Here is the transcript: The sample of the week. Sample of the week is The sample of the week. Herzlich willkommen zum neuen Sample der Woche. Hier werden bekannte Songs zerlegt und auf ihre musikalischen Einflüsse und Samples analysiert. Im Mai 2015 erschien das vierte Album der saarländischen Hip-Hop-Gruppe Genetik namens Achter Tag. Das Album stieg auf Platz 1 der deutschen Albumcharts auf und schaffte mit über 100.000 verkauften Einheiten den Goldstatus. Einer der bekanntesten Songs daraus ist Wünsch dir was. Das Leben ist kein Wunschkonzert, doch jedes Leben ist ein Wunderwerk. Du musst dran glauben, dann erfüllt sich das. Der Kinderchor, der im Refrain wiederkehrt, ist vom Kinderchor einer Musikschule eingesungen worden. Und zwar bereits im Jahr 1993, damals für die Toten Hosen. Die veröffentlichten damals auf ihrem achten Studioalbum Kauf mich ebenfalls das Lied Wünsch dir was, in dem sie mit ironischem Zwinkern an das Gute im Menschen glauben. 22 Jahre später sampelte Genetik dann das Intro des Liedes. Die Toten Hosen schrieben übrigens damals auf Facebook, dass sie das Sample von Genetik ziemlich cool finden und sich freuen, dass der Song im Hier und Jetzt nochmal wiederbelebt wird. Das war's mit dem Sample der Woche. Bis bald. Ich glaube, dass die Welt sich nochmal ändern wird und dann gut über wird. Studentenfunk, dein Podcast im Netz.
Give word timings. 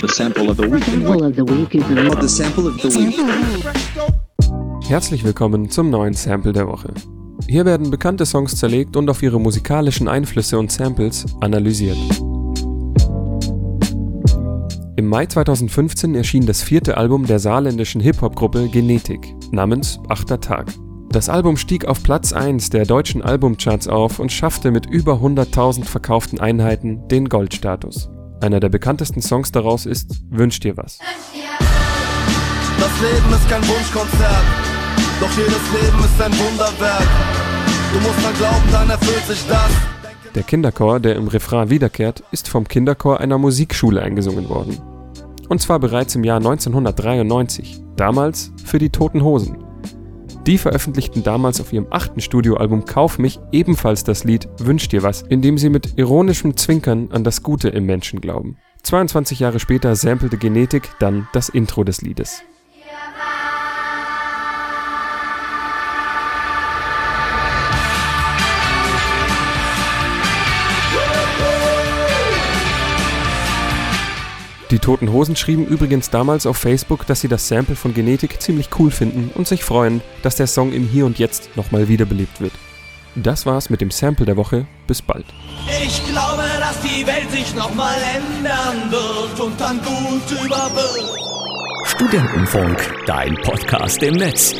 The 0.00 0.08
sample 0.08 0.48
of 0.48 0.56
the 0.56 0.62
week. 0.62 0.82
Sample 0.84 1.26
of 1.26 1.34
the 1.36 1.42
week 1.42 1.74
is 1.74 1.84
The 1.84 2.28
sample 2.28 2.68
of 2.68 2.80
the 2.80 2.88
week. 2.88 3.18
Herzlich 4.88 5.24
willkommen 5.24 5.68
zum 5.68 5.90
neuen 5.90 6.14
Sample 6.14 6.54
der 6.54 6.66
Woche. 6.66 6.94
Hier 7.46 7.66
werden 7.66 7.90
bekannte 7.90 8.24
Songs 8.24 8.56
zerlegt 8.56 8.96
und 8.96 9.10
auf 9.10 9.22
ihre 9.22 9.38
musikalischen 9.38 10.08
Einflüsse 10.08 10.58
und 10.58 10.72
Samples 10.72 11.26
analysiert. 11.42 11.98
Im 14.96 15.06
Mai 15.06 15.26
2015 15.26 16.14
erschien 16.14 16.46
das 16.46 16.62
vierte 16.62 16.96
Album 16.96 17.26
der 17.26 17.38
saarländischen 17.38 18.00
Hip-Hop-Gruppe 18.00 18.68
Genetik 18.68 19.34
namens 19.52 20.00
Achter 20.08 20.40
Tag. 20.40 20.72
Das 21.10 21.28
Album 21.28 21.58
stieg 21.58 21.84
auf 21.84 22.02
Platz 22.02 22.32
1 22.32 22.70
der 22.70 22.86
deutschen 22.86 23.20
Albumcharts 23.20 23.86
auf 23.86 24.18
und 24.18 24.32
schaffte 24.32 24.70
mit 24.70 24.86
über 24.86 25.16
100.000 25.16 25.84
verkauften 25.84 26.40
Einheiten 26.40 27.06
den 27.08 27.28
Goldstatus. 27.28 28.08
Einer 28.40 28.58
der 28.58 28.70
bekanntesten 28.70 29.20
Songs 29.20 29.52
daraus 29.52 29.84
ist 29.84 30.22
Wünsch 30.30 30.60
dir 30.60 30.74
was. 30.76 30.98
Das 30.98 31.08
Leben 33.02 33.34
ist 33.34 33.48
kein 33.50 33.62
Wunschkonzert, 33.68 34.44
doch 35.20 35.30
jedes 35.36 35.52
Leben 35.52 35.98
ist 35.98 36.22
ein 36.22 36.32
Wunderwerk. 36.32 37.06
Du 37.92 38.00
musst 38.00 38.24
dran 38.24 38.34
glauben, 38.38 38.64
dann 38.72 38.90
erfüllt 38.90 39.26
sich 39.26 39.46
das. 39.46 39.70
Der 40.34 40.42
Kinderchor, 40.42 41.00
der 41.00 41.16
im 41.16 41.28
Refrain 41.28 41.68
wiederkehrt, 41.68 42.22
ist 42.30 42.48
vom 42.48 42.66
Kinderchor 42.66 43.20
einer 43.20 43.36
Musikschule 43.36 44.00
eingesungen 44.00 44.48
worden. 44.48 44.80
Und 45.48 45.60
zwar 45.60 45.78
bereits 45.78 46.14
im 46.14 46.24
Jahr 46.24 46.38
1993, 46.38 47.82
damals 47.96 48.52
für 48.64 48.78
die 48.78 48.88
Toten 48.90 49.22
Hosen. 49.22 49.69
Die 50.46 50.56
veröffentlichten 50.56 51.22
damals 51.22 51.60
auf 51.60 51.72
ihrem 51.72 51.88
achten 51.90 52.20
Studioalbum 52.20 52.86
Kauf 52.86 53.18
mich 53.18 53.38
ebenfalls 53.52 54.04
das 54.04 54.24
Lied 54.24 54.48
Wünsch 54.58 54.88
dir 54.88 55.02
was, 55.02 55.22
in 55.22 55.42
dem 55.42 55.58
sie 55.58 55.68
mit 55.68 55.98
ironischem 55.98 56.56
Zwinkern 56.56 57.10
an 57.12 57.24
das 57.24 57.42
Gute 57.42 57.68
im 57.68 57.84
Menschen 57.84 58.20
glauben. 58.20 58.56
22 58.82 59.40
Jahre 59.40 59.60
später 59.60 59.94
sampelte 59.94 60.38
Genetik 60.38 60.90
dann 60.98 61.28
das 61.34 61.50
Intro 61.50 61.84
des 61.84 62.00
Liedes. 62.00 62.42
Die 74.70 74.78
Toten 74.78 75.10
Hosen 75.10 75.34
schrieben 75.34 75.66
übrigens 75.66 76.10
damals 76.10 76.46
auf 76.46 76.56
Facebook, 76.56 77.04
dass 77.06 77.20
sie 77.20 77.28
das 77.28 77.48
Sample 77.48 77.74
von 77.74 77.92
Genetik 77.92 78.40
ziemlich 78.40 78.68
cool 78.78 78.92
finden 78.92 79.32
und 79.34 79.48
sich 79.48 79.64
freuen, 79.64 80.00
dass 80.22 80.36
der 80.36 80.46
Song 80.46 80.72
im 80.72 80.86
Hier 80.86 81.06
und 81.06 81.18
Jetzt 81.18 81.56
nochmal 81.56 81.88
wiederbelebt 81.88 82.40
wird. 82.40 82.52
Das 83.16 83.46
war's 83.46 83.68
mit 83.68 83.80
dem 83.80 83.90
Sample 83.90 84.26
der 84.26 84.36
Woche. 84.36 84.66
Bis 84.86 85.02
bald. 85.02 85.26
Ich 85.84 86.04
glaube, 86.06 86.44
dass 86.60 86.80
die 86.82 87.04
Welt 87.04 87.28
sich 87.32 87.52
nochmal 87.56 87.96
ändern 88.14 88.90
wird 88.90 89.40
und 89.40 89.60
dann 89.60 89.78
gut 89.78 90.44
über 90.44 90.70
wird. 90.74 91.88
Studentenfunk, 91.88 92.94
dein 93.06 93.34
Podcast 93.42 94.00
im 94.04 94.14
Netz. 94.14 94.54